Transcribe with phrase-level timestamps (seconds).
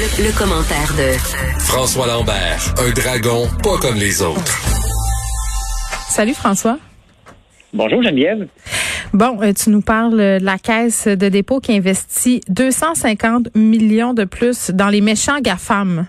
[0.00, 1.12] Le, commentaire de
[1.60, 4.56] François Lambert, un dragon pas comme les autres.
[6.08, 6.78] Salut François.
[7.74, 8.48] Bonjour Geneviève.
[9.12, 14.24] Bon, euh, tu nous parles de la caisse de dépôt qui investit 250 millions de
[14.24, 16.06] plus dans les méchants GAFAM.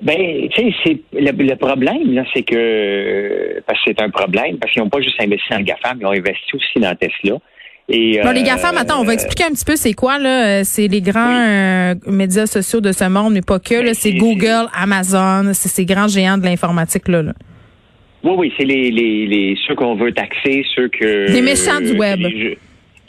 [0.00, 4.72] Ben, tu sais, c'est le, problème, là, c'est que parce que c'est un problème, parce
[4.72, 7.36] qu'ils n'ont pas juste investi dans le GAFAM, ils ont investi aussi dans Tesla.
[7.88, 10.46] Et, bon, les euh, GAFAM, attends, on va expliquer un petit peu c'est quoi, là.
[10.46, 13.82] Euh, c'est les grands euh, médias sociaux de ce monde, mais pas que, là.
[13.82, 17.22] Ben, c'est Google, Amazon, c'est ces grands géants de l'informatique, là,
[18.22, 21.30] Oui, oui, c'est les, les, les, ceux qu'on veut taxer, ceux que.
[21.30, 22.20] Les méchants du web.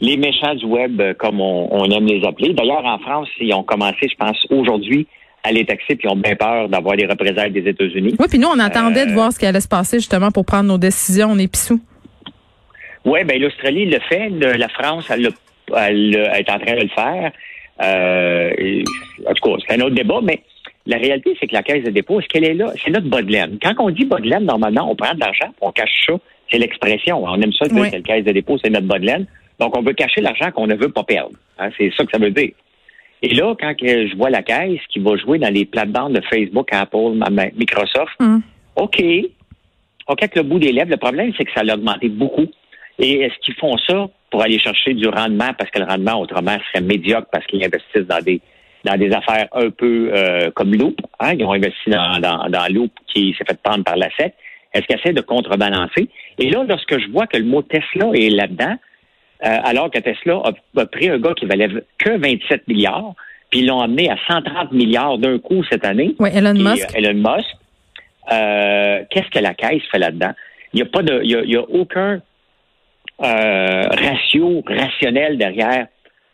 [0.01, 2.53] Les, méchants du web, comme on, on aime les appeler.
[2.53, 5.07] D'ailleurs, en France, ils ont commencé, je pense, aujourd'hui,
[5.41, 8.15] à les taxer, puis ils ont bien peur d'avoir des représailles des États-Unis.
[8.19, 10.65] Oui, puis nous, on attendait de voir ce qui allait se passer, justement, pour prendre
[10.65, 11.29] nos décisions.
[11.31, 11.79] On est pissous.
[13.05, 14.29] Oui, ben l'Australie le fait.
[14.29, 17.31] la France, elle, est en train de le faire.
[17.81, 18.83] Euh,
[19.27, 20.41] en tout cas, c'est un autre débat, mais
[20.85, 22.71] la réalité, c'est que la caisse de dépôt, est-ce qu'elle est là?
[22.83, 23.57] C'est notre bas de laine.
[23.61, 26.13] Quand on dit bas de laine, normalement, on prend de l'argent, on cache ça.
[26.51, 27.23] C'est l'expression.
[27.23, 29.25] On aime ça, dire que la caisse de dépôt, c'est notre bas de laine.
[29.59, 31.35] Donc, on veut cacher l'argent qu'on ne veut pas perdre.
[31.57, 32.51] Hein, c'est ça que ça veut dire.
[33.21, 36.67] Et là, quand je vois la caisse qui va jouer dans les plates-bandes de Facebook,
[36.71, 37.13] Apple,
[37.57, 38.41] Microsoft, hum.
[38.75, 39.01] OK.
[40.07, 42.45] OK, avec le bout des lèvres, le problème, c'est que ça a augmenté beaucoup.
[42.99, 45.53] Et est-ce qu'ils font ça pour aller chercher du rendement?
[45.57, 48.41] Parce que le rendement autrement serait médiocre parce qu'ils investissent dans des
[48.85, 51.01] dans des affaires un peu euh, comme Loop.
[51.19, 51.33] Hein?
[51.37, 54.33] Ils ont investi dans, dans, dans Loop qui s'est fait prendre par la SEC.
[54.73, 56.07] Est-ce qu'ils essaient de contrebalancer?
[56.37, 58.75] Et là, lorsque je vois que le mot Tesla est là-dedans,
[59.45, 60.41] euh, alors que Tesla
[60.77, 63.13] a, pris un gars qui valait que 27 milliards,
[63.49, 66.15] puis ils l'ont amené à 130 milliards d'un coup cette année.
[66.19, 66.89] Oui, Elon Musk.
[66.95, 67.47] Elon Musk.
[68.31, 70.31] Euh, qu'est-ce que la caisse fait là-dedans?
[70.73, 72.19] Il n'y a pas de, il y a aucun euh,
[73.19, 75.87] ratio rationnel derrière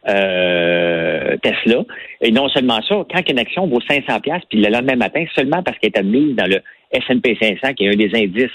[0.07, 1.83] euh, Tesla.
[2.21, 5.61] Et non seulement ça, quand une action vaut 500 pièces puis le lendemain matin, seulement
[5.63, 6.59] parce qu'elle est admise dans le
[6.91, 8.49] S&P 500, qui est un des indices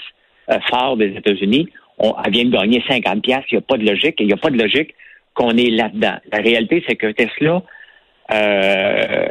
[0.49, 3.45] euh, forts des États-Unis, on, elle vient de gagner 50 pièces.
[3.51, 4.15] Il n'y a pas de logique.
[4.19, 4.93] Il n'y a pas de logique
[5.33, 6.17] qu'on est là-dedans.
[6.31, 7.63] La réalité, c'est que Tesla,
[8.33, 9.27] euh,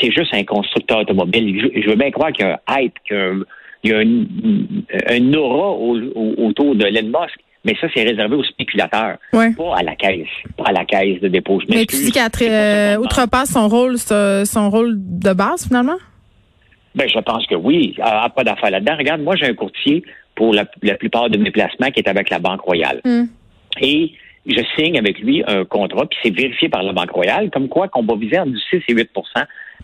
[0.00, 1.72] c'est juste un constructeur automobile.
[1.74, 3.44] Je, veux bien croire qu'il y a un hype, qu'il
[3.84, 7.40] y a un, aura autour de Elon Musk.
[7.64, 11.28] Mais ça, c'est réservé aux spéculateurs, pas à la caisse, pas à la caisse de
[11.28, 11.60] dépôt.
[11.68, 15.98] Mais tu dis qu'elle euh, outrepasse son rôle, son rôle de base, finalement?
[16.94, 17.94] Ben, je pense que oui.
[18.00, 18.96] Ah, pas d'affaire là-dedans.
[18.96, 20.02] Regarde, moi, j'ai un courtier
[20.34, 23.00] pour la, plupart de mes placements qui est avec la Banque Royale.
[23.04, 23.26] Hmm.
[23.80, 24.12] Et
[24.46, 27.88] je signe avec lui un contrat, puis c'est vérifié par la Banque Royale, comme quoi
[27.88, 29.04] qu'on va viser entre 6 et 8%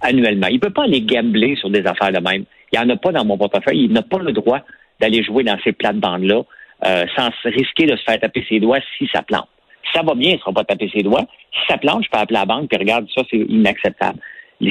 [0.01, 0.47] annuellement.
[0.49, 2.45] Il ne peut pas aller gambler sur des affaires de même.
[2.73, 3.84] Il n'y en a pas dans mon portefeuille.
[3.84, 4.61] Il n'a pas le droit
[5.01, 6.43] d'aller jouer dans ces plates-bandes-là
[6.85, 9.49] euh, sans risquer de se faire taper ses doigts si ça plante.
[9.85, 11.27] Si ça va bien, il ne sera pas taper ses doigts.
[11.53, 14.19] Si ça plante, je peux appeler la banque et regarde ça, c'est inacceptable.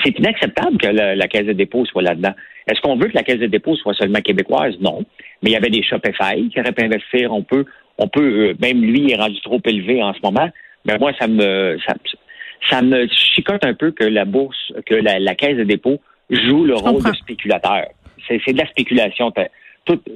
[0.03, 2.33] C'est inacceptable que la, caisse de dépôt soit là-dedans.
[2.67, 4.75] Est-ce qu'on veut que la caisse de dépôt soit seulement québécoise?
[4.79, 5.03] Non.
[5.41, 7.31] Mais il y avait des Shopify qui auraient pu investir.
[7.33, 7.65] On peut,
[7.97, 10.49] on peut, euh, même lui est rendu trop élevé en ce moment.
[10.85, 11.77] Mais moi, ça me,
[12.69, 15.99] ça, me chicote un peu que la bourse, que la, caisse de dépôt
[16.29, 17.85] joue le rôle de spéculateur.
[18.27, 19.31] C'est de la spéculation.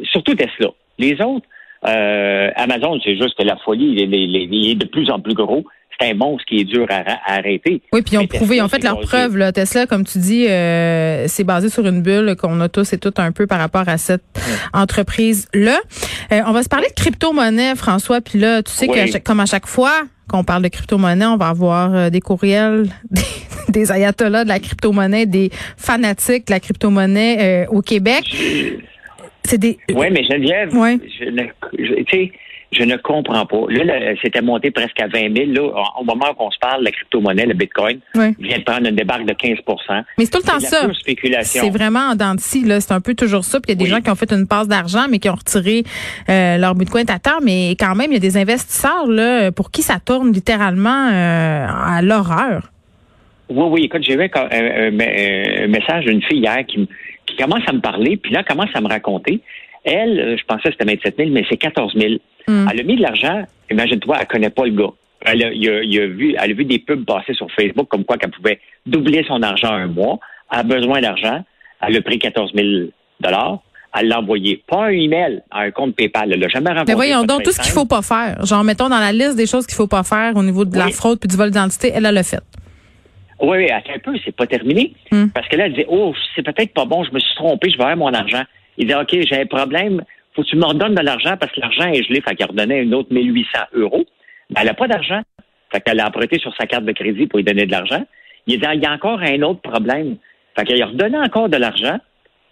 [0.04, 0.70] surtout Tesla.
[0.98, 1.48] Les autres,
[1.86, 5.64] euh, Amazon, c'est juste que la folie, il est, de plus en plus gros.
[6.00, 7.82] C'est un monstre qui est dur à, arrêter.
[7.92, 9.38] Oui, puis ils ont prouvé, ils ont fait leur preuve.
[9.38, 9.52] Là.
[9.52, 13.20] Tesla, comme tu dis, euh, c'est basé sur une bulle qu'on a tous et toutes
[13.20, 14.24] un peu par rapport à cette
[14.74, 15.80] entreprise-là.
[16.32, 18.22] Euh, on va se parler de crypto-monnaie, François.
[18.22, 21.48] Puis là, tu sais que comme à chaque fois qu'on parle de crypto-monnaie, on va
[21.48, 23.22] avoir des courriels des,
[23.70, 28.24] des ayatollahs de la crypto-monnaie, des fanatiques de la crypto-monnaie au Québec.
[29.90, 31.44] Oui, mais Geneviève, je, ne,
[31.78, 32.30] je,
[32.72, 33.66] je ne comprends pas.
[33.70, 35.52] Là, c'était monté presque à 20 000.
[35.52, 39.26] Là, au moment qu'on se parle, la crypto-monnaie, le Bitcoin, vient de prendre une débarque
[39.26, 40.88] de 15% Mais c'est tout le temps ça.
[41.44, 43.60] C'est vraiment en dents de C'est un peu toujours ça.
[43.60, 45.36] Puis il y a des gens qui ont fait une passe d'argent, mais qui ont
[45.36, 45.84] retiré
[46.30, 47.40] euh, leur Bitcoin à terre.
[47.42, 51.68] Mais quand même, il y a des investisseurs là pour qui ça tourne littéralement euh,
[51.68, 52.72] à l'horreur.
[53.50, 53.84] Oui, oui.
[53.86, 54.92] Écoute, j'ai vu un,
[55.68, 56.88] message d'une fille hier qui,
[57.28, 59.42] qui commence à me parler, puis là, commence à me raconter.
[59.84, 62.16] Elle, euh, je pensais que c'était 27 000, mais c'est 14 000.
[62.48, 62.68] Hmm.
[62.72, 64.94] Elle a mis de l'argent, imagine-toi, elle connaît pas le gars.
[65.22, 68.60] Elle a, vu, elle a vu des pubs passer sur Facebook comme quoi qu'elle pouvait
[68.86, 70.20] doubler son argent un mois.
[70.52, 71.44] Elle a besoin d'argent.
[71.82, 72.90] Elle a pris 14 000
[74.00, 76.32] elle l'a envoyé, pas un email, à un compte PayPal.
[76.32, 76.86] Elle l'a jamais renvoyé.
[76.88, 78.46] Mais voyons donc, tout ce qu'il faut pas faire.
[78.46, 80.90] Genre, mettons dans la liste des choses qu'il faut pas faire au niveau de la
[80.90, 82.42] fraude puis du vol d'identité, elle, l'a fait.
[83.40, 84.94] Oui, oui, attends un peu, c'est pas terminé.
[85.12, 85.28] Hmm.
[85.34, 87.78] Parce que là, elle dit, oh, c'est peut-être pas bon, je me suis trompé, je
[87.78, 88.44] vais avoir mon argent.
[88.78, 90.04] Il dit, OK, j'ai un problème,
[90.38, 92.22] faut que tu me redonnes de l'argent parce que l'argent est gelé.
[92.22, 94.06] Fait qu'elle redonnait une autre 1800 euros.
[94.52, 95.22] Ben, elle n'a pas d'argent.
[95.72, 98.06] Fait qu'elle a emprunté sur sa carte de crédit pour lui donner de l'argent.
[98.46, 100.18] Il, il y a encore un autre problème.
[100.56, 101.98] Fait qu'il a redonné encore de l'argent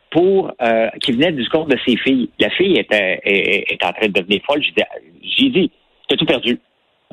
[0.10, 2.30] pour euh, qui venait du compte de ses filles.
[2.40, 4.64] La fille était est, en train de devenir folle.
[5.22, 5.72] J'ai dit,
[6.08, 6.60] tu as tout perdu.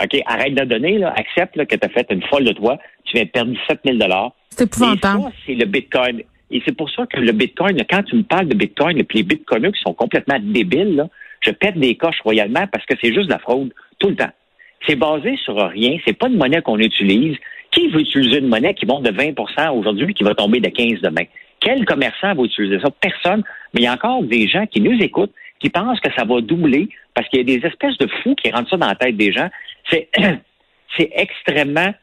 [0.03, 2.79] OK, arrête de donner, là, accepte là, que tu as fait une folle de toi.
[3.05, 3.99] Tu viens de perdre 17 000
[4.51, 5.25] C'est épouvantable.
[5.47, 6.23] c'est le Bitcoin.
[6.51, 9.19] Et c'est pour ça que le Bitcoin, quand tu me parles de Bitcoin, et puis
[9.19, 11.09] les Bitcoiners qui sont complètement débiles, là,
[11.41, 14.31] je pète des coches royalement parce que c'est juste de la fraude tout le temps.
[14.87, 15.97] C'est basé sur rien.
[16.07, 17.37] C'est pas une monnaie qu'on utilise.
[17.71, 21.01] Qui veut utiliser une monnaie qui monte de 20% aujourd'hui qui va tomber de 15
[21.01, 21.25] demain?
[21.61, 22.91] Quel commerçant va utiliser ça?
[22.91, 23.43] Personne.
[23.73, 26.41] Mais il y a encore des gens qui nous écoutent, qui pensent que ça va
[26.41, 29.17] doubler parce qu'il y a des espèces de fous qui rentrent ça dans la tête
[29.17, 29.49] des gens.
[29.91, 30.09] C'est,
[30.97, 31.95] c'est extrêmement,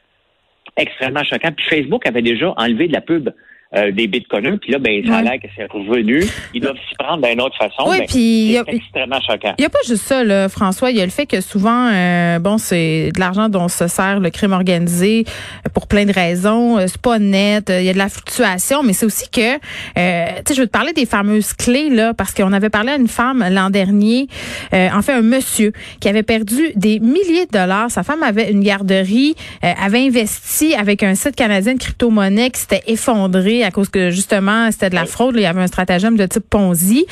[0.76, 1.52] extrêmement choquant.
[1.52, 3.30] Puis Facebook avait déjà enlevé de la pub
[3.76, 4.58] euh, des bitcoins.
[4.58, 6.24] Puis là, ben, ça a l'air que c'est revenu.
[6.52, 7.88] Ils doivent s'y prendre d'une autre façon.
[7.88, 9.54] Oui, puis c'est extrêmement choquant.
[9.58, 10.90] Il n'y a pas juste ça, là, François.
[10.90, 14.18] Il y a le fait que souvent, euh, bon, c'est de l'argent dont se sert
[14.18, 15.24] le crime organisé
[15.72, 16.78] pour plein de raisons.
[16.78, 17.72] Euh, c'est pas net.
[17.72, 19.60] Il y a de la fluctuation, mais c'est aussi que, tu
[19.94, 23.06] sais, je veux te parler des fameuses clés, là, parce qu'on avait parlé à une
[23.06, 24.26] femme l'an dernier,
[24.72, 27.88] en fait, un monsieur qui avait perdu des milliers de dollars.
[27.92, 32.82] Sa femme avait une garderie, avait investi avec un site canadien de crypto-monnaie qui s'était
[32.88, 35.34] effondré à cause que justement c'était de la fraude.
[35.36, 37.06] il y avait un stratagème de type Ponzi.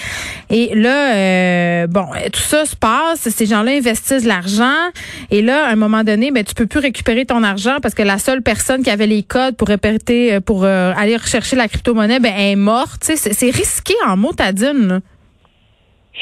[0.50, 3.28] Et là, euh, bon, tout ça se passe.
[3.28, 4.90] Ces gens-là investissent l'argent.
[5.30, 8.02] Et là, à un moment donné, ben tu peux plus récupérer ton argent parce que
[8.02, 11.68] la seule personne qui avait les codes pour répéter, euh, pour euh, aller rechercher la
[11.68, 13.02] crypto-monnaie, ben est morte.
[13.02, 15.00] C'est risqué en mot tadine.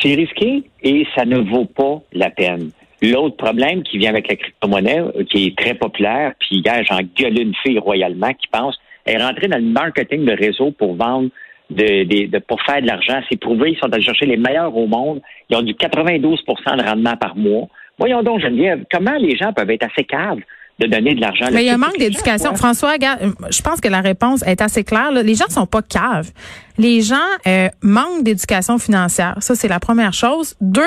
[0.02, 2.70] C'est risqué et ça ne vaut pas la peine.
[3.02, 7.38] L'autre problème qui vient avec la crypto-monnaie, qui est très populaire, puis hier, j'en gueule
[7.38, 11.31] une fille royalement qui pense est rentrée dans le marketing de réseau pour vendre
[11.70, 13.20] de, de, pour faire de l'argent.
[13.31, 15.20] C'est prouvé, ils sont allés chercher les meilleurs au monde.
[15.50, 17.69] Ils ont du 92% de rendement par mois.
[17.99, 20.41] Voyons donc, Geneviève, comment les gens peuvent être assez caves
[20.79, 21.47] de donner de l'argent.
[21.53, 22.55] Mais il y a un manque d'éducation.
[22.55, 25.11] François, je pense que la réponse est assez claire.
[25.11, 26.31] Les gens sont pas caves.
[26.76, 27.17] Les gens
[27.47, 29.37] euh, manquent d'éducation financière.
[29.41, 30.55] Ça, c'est la première chose.
[30.61, 30.82] Deux,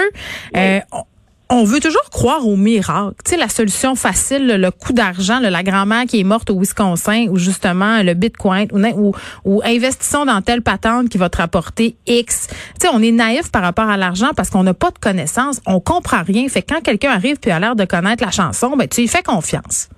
[0.55, 0.79] euh,
[1.49, 3.15] on veut toujours croire au miracle.
[3.25, 7.25] Tu sais, la solution facile, le, coût d'argent, la grand-mère qui est morte au Wisconsin,
[7.29, 9.15] ou justement le Bitcoin, ou,
[9.45, 12.47] ou, investissons dans telle patente qui va te rapporter X.
[12.79, 15.59] Tu sais, on est naïf par rapport à l'argent parce qu'on n'a pas de connaissances,
[15.65, 16.47] on comprend rien.
[16.47, 19.07] Fait que quand quelqu'un arrive puis a l'air de connaître la chanson, ben tu lui
[19.07, 19.89] fais confiance.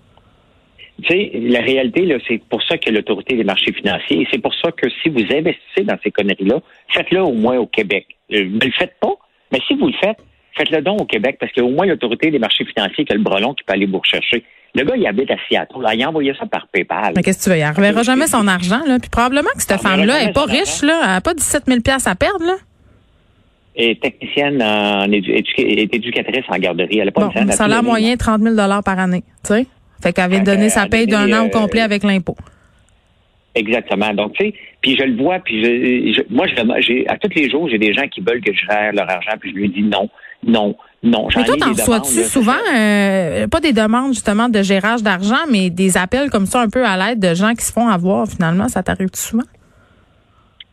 [1.03, 4.53] Tu sais, la réalité, là, c'est pour ça que l'autorité des marchés financiers, c'est pour
[4.53, 6.59] ça que si vous investissez dans ces conneries-là,
[6.93, 8.05] faites-le au moins au Québec.
[8.31, 9.15] Euh, ne le faites pas,
[9.51, 10.19] mais si vous le faites,
[10.57, 13.11] faites-le donc au Québec, parce qu'il y a au moins l'autorité des marchés financiers qui
[13.11, 14.43] a le brelon qui peut aller vous rechercher.
[14.73, 15.85] Le gars, il habite à Seattle.
[15.93, 17.13] il a envoyé ça par PayPal.
[17.15, 17.57] Mais qu'est-ce que tu veux?
[17.57, 18.79] Il ne reverra jamais son argent.
[18.87, 18.99] Là.
[18.99, 20.81] Puis probablement que cette femme-là n'est pas riche.
[20.81, 20.99] Là.
[21.03, 22.45] Elle n'a pas 17 000 à perdre.
[22.45, 22.55] Là.
[23.75, 26.99] Et technicienne en éducatrice en garderie.
[26.99, 29.23] Elle n'a pas bon, une salaire moyen, 30 000 par année.
[29.45, 29.65] Tu sais?
[30.01, 32.37] Fait qu'elle vient de donner sa paye d'un an au complet avec l'impôt.
[33.53, 34.13] Exactement.
[34.13, 36.45] Donc, tu sais, puis je le vois, puis je, moi,
[36.79, 39.33] j'ai, à tous les jours, j'ai des gens qui veulent que je gère leur argent,
[39.39, 40.09] puis je lui dis non,
[40.45, 41.27] non, non.
[41.35, 45.97] Mais toi, t'en reçois-tu souvent, euh, pas des demandes justement de gérage d'argent, mais des
[45.97, 48.83] appels comme ça un peu à l'aide de gens qui se font avoir finalement, ça
[48.83, 49.43] t'arrive souvent?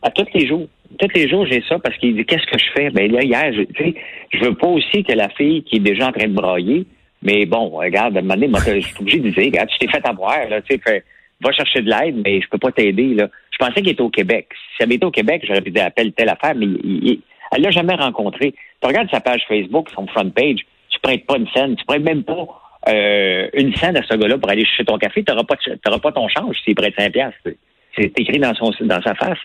[0.01, 0.67] À tous les jours.
[0.97, 2.89] Tous les jours, j'ai ça parce qu'il dit qu'est-ce que je fais?
[2.89, 3.95] Ben là, hier, je, tu sais,
[4.31, 6.85] je veux pas aussi que la fille qui est déjà en train de brailler,
[7.21, 9.77] mais bon, regarde, à un moment donné, moi, je suis obligé de dire, regarde, tu
[9.85, 11.03] t'es fait avoir, là, tu sais,
[11.41, 13.13] va chercher de l'aide, mais je peux pas t'aider.
[13.13, 13.29] Là.
[13.51, 14.49] Je pensais qu'il était au Québec.
[14.75, 17.71] Si elle était au Québec, j'aurais pu dire appelle telle affaire, mais il, elle l'a
[17.71, 18.53] jamais rencontré.
[18.81, 22.03] Tu regardes sa page Facebook, son front page, tu prêtes pas une scène, tu prêtes
[22.03, 22.47] même pas
[22.89, 26.11] euh, une scène à ce gars-là pour aller chercher ton café, tu n'auras pas, pas
[26.11, 27.49] ton change s'il prête 5 piastres.
[27.97, 29.39] C'est écrit dans, son, dans sa face.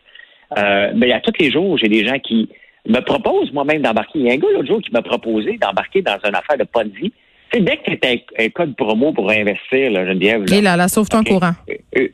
[0.58, 2.48] Euh, mais à tous les jours, j'ai des gens qui
[2.86, 4.18] me proposent moi-même d'embarquer.
[4.18, 6.64] Il y a un gars l'autre jour qui m'a proposé d'embarquer dans une affaire de
[6.64, 7.12] Ponzi
[7.52, 10.44] dès que tu as un, code promo pour investir, là, Geneviève.
[10.44, 11.52] Là, Et là, la sauve ton courant.
[11.68, 12.08] Euh, euh,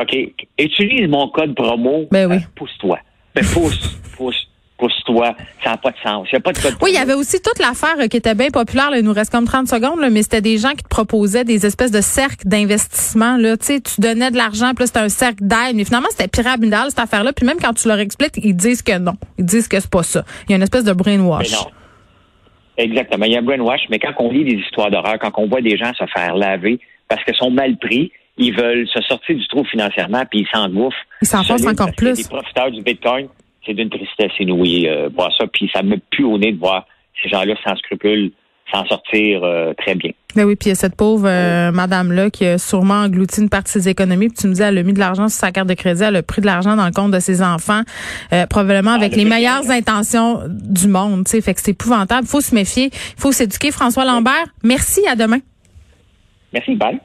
[0.00, 0.16] OK.
[0.58, 2.06] Utilise mon code promo.
[2.10, 2.36] Ben oui.
[2.36, 2.98] Euh, pousse-toi.
[3.34, 4.50] Ben, pousse, pousse
[4.80, 6.26] pousse-toi, ça n'a pas de sens.
[6.32, 8.48] Il a pas de code Oui, il y avait aussi toute l'affaire qui était bien
[8.50, 8.90] populaire.
[8.96, 11.90] il nous reste comme 30 secondes, mais c'était des gens qui te proposaient des espèces
[11.90, 13.36] de cercles d'investissement.
[13.36, 13.56] Là.
[13.56, 15.76] Tu, sais, tu donnais de l'argent, puis là, c'était un cercle d'aide.
[15.76, 17.32] Mais finalement, c'était pyramidal, cette affaire-là.
[17.32, 19.14] Puis même quand tu leur expliques, ils disent que non.
[19.38, 20.24] Ils disent que c'est pas ça.
[20.48, 21.50] Il y a une espèce de brainwash.
[21.50, 21.70] Mais non.
[22.80, 23.26] Exactement.
[23.26, 25.60] Il y a un brainwash, mais quand on lit des histoires d'horreur, quand on voit
[25.60, 29.46] des gens se faire laver parce qu'ils sont mal pris, ils veulent se sortir du
[29.48, 30.96] trou financièrement, puis ils s'engouffrent.
[31.20, 32.16] Ils s'enfoncent encore plus.
[32.16, 33.28] Les profiteurs du Bitcoin,
[33.66, 36.86] c'est d'une tristesse inouïe euh, voir ça, puis ça me pue au nez de voir
[37.22, 38.32] ces gens-là sans scrupules
[38.72, 40.10] s'en sortir euh, très bien.
[40.34, 43.48] Ben oui, puis il y a cette pauvre euh, madame-là qui a sûrement englouti une
[43.48, 44.28] partie de ses économies.
[44.28, 46.16] Puis tu me dis, elle a mis de l'argent sur sa carte de crédit, elle
[46.16, 47.82] a pris de l'argent dans le compte de ses enfants,
[48.32, 51.26] euh, probablement avec les meilleures intentions du monde.
[51.26, 52.22] sais, Fait que c'est épouvantable.
[52.24, 52.90] Il faut se méfier.
[52.92, 53.70] Il faut s'éduquer.
[53.72, 55.00] François Lambert, merci.
[55.08, 55.38] À demain.
[56.52, 56.74] Merci.
[56.76, 57.00] Bye.